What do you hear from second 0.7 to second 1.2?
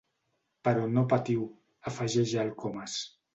no